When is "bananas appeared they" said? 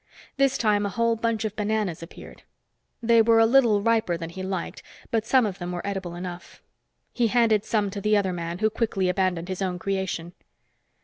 1.55-3.21